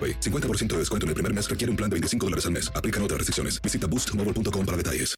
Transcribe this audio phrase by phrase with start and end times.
[0.00, 0.20] AroPay.
[0.20, 2.72] 50% de descuento en el primer mes requiere un plan de 25 dólares al mes.
[2.74, 3.60] Aplican otras restricciones.
[3.60, 5.14] Visita boostmobile.com para detalles.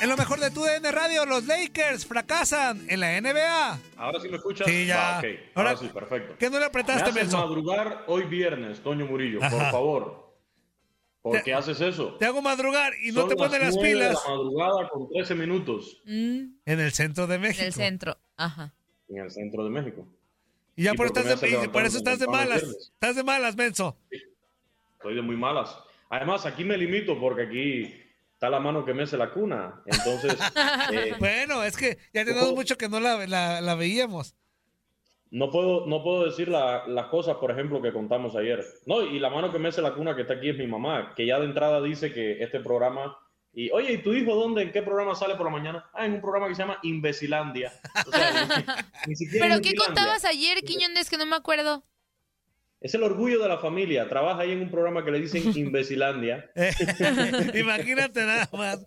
[0.00, 3.78] En lo mejor de tu DN Radio, los Lakers fracasan en la NBA.
[3.96, 4.66] Ahora sí me escuchas.
[4.66, 5.18] Sí, ya.
[5.18, 6.34] Ahora, Ahora- sí, perfecto.
[6.40, 10.34] ¿Qué no le apretaste, Me haces madrugar hoy viernes, Toño Murillo, por favor.
[11.22, 12.16] ¿Por Te- qué haces eso?
[12.18, 15.36] Te hago madrugar y no Son te pones las de pilas la madrugada con 13
[15.36, 17.64] minutos Mm, en el centro de en México.
[17.64, 18.18] el centro.
[18.36, 18.74] Ajá.
[19.08, 20.08] en el centro de México.
[20.76, 22.62] Y ya ¿Y por, estás me de, y levantar por eso estás de malas.
[22.62, 23.96] Estás de malas, Benzo.
[24.96, 25.76] Estoy de muy malas.
[26.08, 27.94] Además, aquí me limito porque aquí
[28.34, 29.82] está la mano que mece la cuna.
[29.86, 30.36] Entonces,
[30.92, 34.34] eh, Bueno, es que ya tenemos mucho que no la, la- la veíamos.
[35.30, 38.64] no puedo, no puedo decir la- las cosas, por ejemplo, que contamos ayer.
[38.86, 41.26] No, y la mano que mece la cuna que está aquí es mi mamá, que
[41.26, 43.16] ya de entrada dice que este programa.
[43.54, 44.62] Y, oye, ¿y tu hijo dónde?
[44.62, 45.90] ¿En qué programa sale por la mañana?
[45.92, 47.72] Ah, en un programa que se llama Imbecilandia.
[48.06, 48.46] O sea,
[49.06, 51.84] ni, ni siquiera ¿Pero qué contabas ayer, Quiñones, que no me acuerdo?
[52.82, 54.08] Es el orgullo de la familia.
[54.08, 56.50] Trabaja ahí en un programa que le dicen Imbecilandia.
[57.54, 58.84] Imagínate nada más.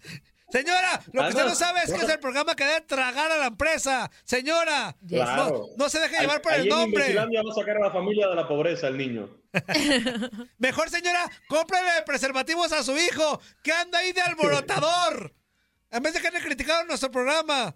[0.50, 3.38] Señora, lo que usted no sabe es que es el programa que debe tragar a
[3.38, 4.10] la empresa.
[4.24, 5.50] Señora, Claro.
[5.76, 7.02] no, no se deje llevar por Ahí el en nombre.
[7.02, 9.30] Imbecilandia va a sacar a la familia de la pobreza, el niño.
[10.60, 15.34] Mejor, señora, cómprele preservativos a su hijo, que anda ahí de alborotador.
[15.92, 17.76] En vez de que le criticaron nuestro programa.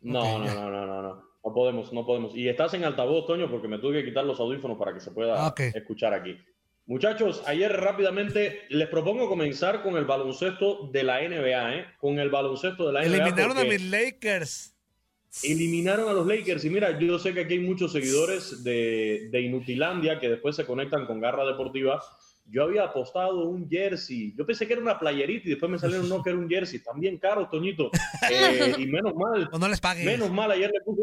[0.00, 1.30] No, no, no, no, no, no.
[1.42, 2.34] No podemos, no podemos.
[2.34, 5.10] Y estás en altavoz, Toño, porque me tuve que quitar los audífonos para que se
[5.10, 5.60] pueda Ok.
[5.74, 6.38] escuchar aquí.
[6.86, 11.86] Muchachos, ayer rápidamente les propongo comenzar con el baloncesto de la NBA, ¿eh?
[11.98, 13.16] Con el baloncesto de la NBA.
[13.16, 14.74] Eliminaron a mis Lakers.
[15.44, 16.64] Eliminaron a los Lakers.
[16.64, 20.66] Y mira, yo sé que aquí hay muchos seguidores de, de Inutilandia que después se
[20.66, 22.02] conectan con Garra Deportiva.
[22.50, 24.34] Yo había apostado un jersey.
[24.36, 26.80] Yo pensé que era una playerita y después me salieron no que era un jersey.
[26.80, 27.90] También caro, Toñito.
[28.30, 29.48] Eh, y menos mal.
[29.52, 30.04] O no les pagues.
[30.04, 31.02] Menos mal, ayer le puse,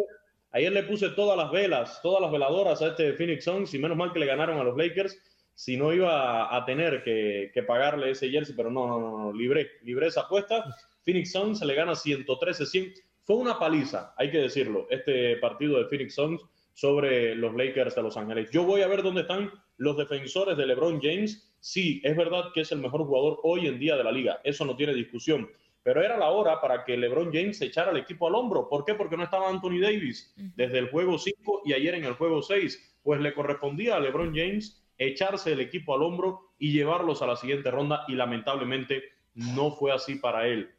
[0.51, 3.97] ayer le puse todas las velas, todas las veladoras a este Phoenix Suns y menos
[3.97, 5.17] mal que le ganaron a los Lakers.
[5.57, 9.34] Si no iba a tener que, que pagarle ese jersey, pero no, no, no, no,
[9.34, 10.63] libré, libré esa apuesta.
[11.03, 12.94] Phoenix Suns se le gana 113-100.
[13.23, 16.45] Fue una paliza, hay que decirlo, este partido de Phoenix Suns
[16.75, 18.51] sobre los Lakers de Los Ángeles.
[18.51, 21.51] Yo voy a ver dónde están los defensores de LeBron James.
[21.59, 24.63] Sí, es verdad que es el mejor jugador hoy en día de la liga, eso
[24.63, 25.50] no tiene discusión.
[25.81, 28.69] Pero era la hora para que LeBron James se echara al equipo al hombro.
[28.69, 28.94] ¿Por qué?
[28.94, 33.00] Porque no estaba Anthony Davis desde el juego 5 y ayer en el juego 6.
[33.01, 37.35] Pues le correspondía a LeBron James echarse el equipo al hombro y llevarlos a la
[37.35, 40.71] siguiente ronda y lamentablemente no fue así para él.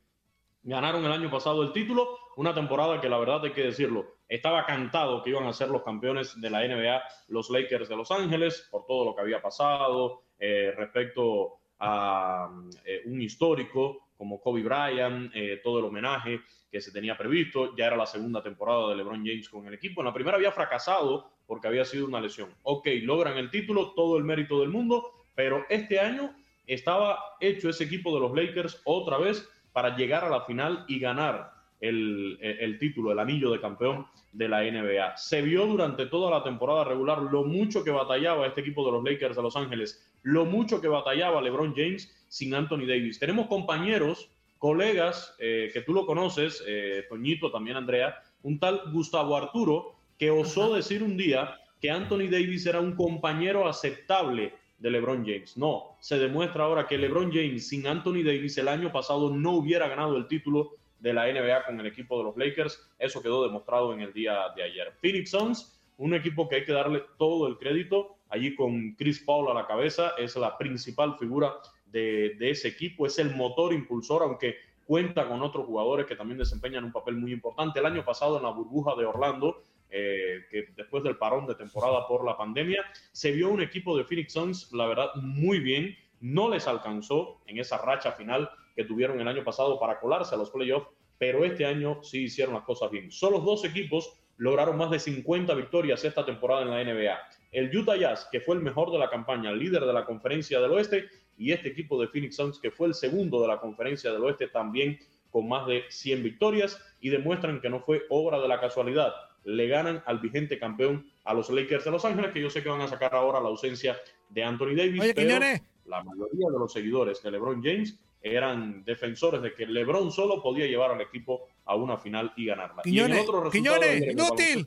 [0.62, 4.66] Ganaron el año pasado el título, una temporada que la verdad hay que decirlo, estaba
[4.66, 8.68] cantado que iban a ser los campeones de la NBA, los Lakers de Los Ángeles,
[8.70, 12.50] por todo lo que había pasado eh, respecto a
[12.84, 17.86] eh, un histórico como Kobe Bryant, eh, todo el homenaje que se tenía previsto, ya
[17.86, 21.30] era la segunda temporada de LeBron James con el equipo, en la primera había fracasado
[21.46, 22.52] porque había sido una lesión.
[22.64, 26.34] Ok, logran el título, todo el mérito del mundo, pero este año
[26.66, 30.98] estaba hecho ese equipo de los Lakers otra vez para llegar a la final y
[30.98, 35.16] ganar el, el- el título, el anillo de campeón de la NBA.
[35.16, 39.04] Se vio durante toda la temporada regular lo mucho que batallaba este equipo de los
[39.04, 43.18] Lakers de Los Ángeles lo mucho que batallaba LeBron James sin Anthony Davis.
[43.20, 44.28] Tenemos compañeros,
[44.58, 50.30] colegas, eh, que tú lo conoces, eh, Toñito, también Andrea, un tal Gustavo Arturo, que
[50.30, 55.56] osó decir un día que Anthony Davis era un compañero aceptable de LeBron James.
[55.56, 59.88] No, se demuestra ahora que LeBron James sin Anthony Davis el año pasado no hubiera
[59.88, 62.90] ganado el título de la NBA con el equipo de los Lakers.
[62.98, 64.92] Eso quedó demostrado en el día de ayer.
[65.00, 69.50] Phoenix Suns, un equipo que hay que darle todo el crédito, allí con Chris Paul
[69.50, 71.54] a la cabeza, es la principal figura
[71.86, 74.56] de, de ese equipo, es el motor impulsor, aunque
[74.88, 77.78] cuenta con otros jugadores que también desempeñan un papel muy importante.
[77.78, 82.06] El año pasado en la burbuja de Orlando, eh, que después del parón de temporada
[82.08, 85.94] por la pandemia, se vio un equipo de Phoenix Suns, la verdad, muy bien.
[86.20, 90.38] No les alcanzó en esa racha final que tuvieron el año pasado para colarse a
[90.38, 90.86] los playoffs,
[91.18, 93.10] pero este año sí hicieron las cosas bien.
[93.10, 97.18] Solo dos equipos lograron más de 50 victorias esta temporada en la NBA.
[97.50, 100.70] El Utah Jazz, que fue el mejor de la campaña, líder de la conferencia del
[100.70, 104.22] oeste, y este equipo de Phoenix Suns, que fue el segundo de la conferencia del
[104.22, 104.96] oeste, también
[105.32, 109.12] con más de 100 victorias, y demuestran que no fue obra de la casualidad
[109.44, 112.68] le ganan al vigente campeón a los Lakers de Los Ángeles, que yo sé que
[112.68, 113.96] van a sacar ahora la ausencia
[114.28, 115.00] de Anthony Davis.
[115.00, 115.38] Oye, pero
[115.86, 120.66] la mayoría de los seguidores de LeBron James eran defensores de que LeBron solo podía
[120.66, 122.82] llevar al equipo a una final y ganarla.
[122.84, 124.66] Y en Quiñones, otro resultado Quiñones, inútil.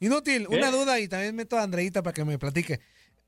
[0.00, 0.56] Inútil, ¿Qué?
[0.56, 2.80] una duda y también meto a Andreita para que me platique.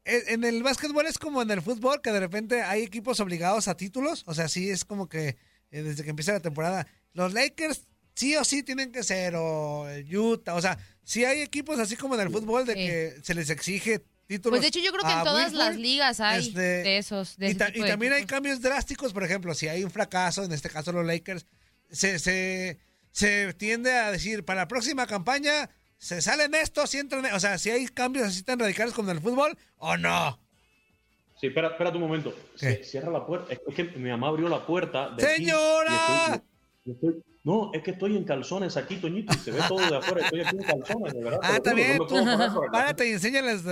[0.04, 3.76] En el básquetbol es como en el fútbol, que de repente hay equipos obligados a
[3.76, 4.22] títulos.
[4.26, 5.36] O sea, sí es como que
[5.70, 9.88] eh, desde que empieza la temporada, los Lakers sí o sí tienen que ser, o
[9.88, 10.54] el Utah.
[10.54, 12.78] O sea, sí hay equipos así como en el fútbol de Sí.
[12.86, 14.53] que se les exige títulos.
[14.59, 15.67] Pues de hecho yo creo que en todas Wilford.
[15.69, 17.37] las ligas hay este, de esos.
[17.37, 19.85] De y, ese ta- tipo y de también hay cambios drásticos, por ejemplo, si hay
[19.85, 21.44] un fracaso, en este caso los Lakers,
[21.91, 22.79] se, se,
[23.12, 25.69] se tiende a decir, para la próxima campaña
[25.99, 29.17] se salen estos y entran, o sea, si hay cambios así tan radicales como en
[29.19, 30.38] el fútbol, o no.
[31.41, 32.35] Sí, espera, espera un momento.
[32.56, 33.53] Cierra la puerta.
[33.53, 35.11] Es que mi mamá abrió la puerta.
[35.11, 35.91] de aquí ¡Señora!
[35.93, 36.43] y estoy-
[36.85, 39.97] y estoy- no, es que estoy en calzones aquí, Toñito, y se ve todo de
[39.97, 40.25] afuera.
[40.27, 41.41] Estoy aquí en calzones, de verdad.
[41.43, 43.65] Ah, está bien, no párate y enséñales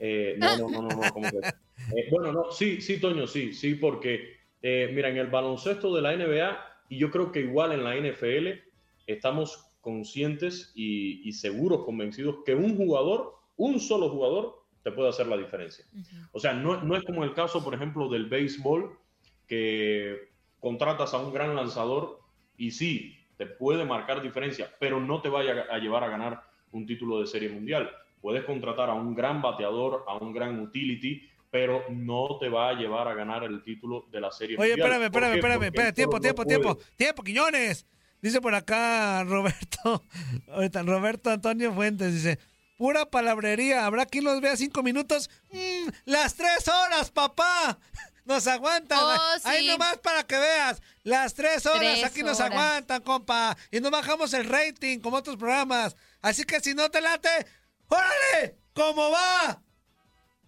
[0.00, 1.38] Eh, no, no, no, no, no, ¿cómo que?
[1.38, 6.02] Eh, bueno, no, sí, sí, Toño, sí, sí, porque, eh, mira, en el baloncesto de
[6.02, 6.58] la NBA,
[6.88, 8.60] y yo creo que igual en la NFL,
[9.06, 15.26] estamos conscientes y, y seguros, convencidos que un jugador, un solo jugador, te puede hacer
[15.26, 15.84] la diferencia.
[16.30, 18.96] O sea, no, no es como el caso, por ejemplo, del béisbol,
[19.48, 20.30] que
[20.60, 22.20] contratas a un gran lanzador
[22.56, 26.86] y sí, te puede marcar diferencia, pero no te vaya a llevar a ganar un
[26.86, 27.90] título de serie mundial.
[28.20, 32.72] Puedes contratar a un gran bateador, a un gran utility, pero no te va a
[32.74, 34.88] llevar a ganar el título de la serie Oye, mundial.
[34.92, 37.86] espérame, ¿Por espérame, espérame, espérame, tiempo, tiempo, no tiempo, tiempo, Quiñones.
[38.20, 40.04] Dice por acá Roberto,
[40.48, 42.38] ahorita Roberto Antonio Fuentes, dice,
[42.76, 45.30] pura palabrería, ¿habrá quien los vea cinco minutos?
[45.52, 47.78] Mm, las tres horas, papá.
[48.24, 48.98] Nos aguantan.
[49.00, 50.82] Oh, Ahí nomás para que veas.
[51.04, 52.50] Las tres horas Tres aquí nos horas.
[52.50, 53.56] aguantan, compa.
[53.70, 55.94] Y no bajamos el rating como otros programas.
[56.22, 57.28] Así que si no te late,
[57.88, 58.56] ¡órale!
[58.72, 59.62] ¿Cómo va?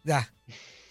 [0.05, 0.33] Ya.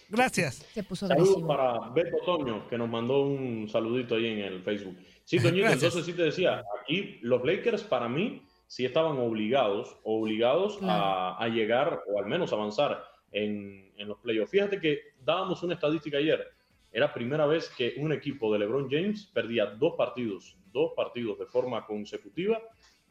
[0.09, 0.65] Gracias.
[0.73, 1.47] Se puso Saludos agresivo.
[1.47, 4.97] para Beto Toño, que nos mandó un saludito ahí en el Facebook.
[5.25, 5.83] Sí, Toñito, Gracias.
[5.83, 11.47] entonces sí te decía, aquí los Lakers para mí sí estaban obligados, obligados a, a
[11.49, 14.51] llegar o al menos avanzar en, en los playoffs.
[14.51, 16.47] Fíjate que dábamos una estadística ayer.
[16.91, 21.45] Era primera vez que un equipo de LeBron James perdía dos partidos, dos partidos de
[21.45, 22.61] forma consecutiva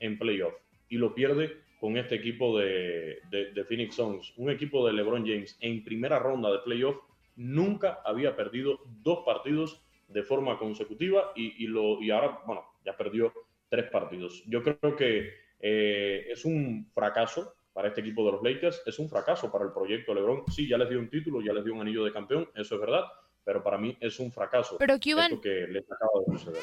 [0.00, 0.54] en playoff
[0.88, 4.33] y lo pierde con este equipo de, de, de Phoenix Suns.
[4.37, 6.97] Un equipo de LeBron James en primera ronda de playoff
[7.37, 12.97] nunca había perdido dos partidos de forma consecutiva y, y lo, y ahora, bueno, ya
[12.97, 13.33] perdió
[13.68, 14.42] tres partidos.
[14.47, 15.30] Yo creo que
[15.61, 19.73] eh, es un fracaso para este equipo de los Lakers, es un fracaso para el
[19.73, 20.45] proyecto LeBron.
[20.50, 22.80] Sí, ya les dio un título, ya les dio un anillo de campeón, eso es
[22.80, 23.04] verdad,
[23.45, 26.62] pero para mí es un fracaso Pero, Cuban- esto que les acaba de suceder.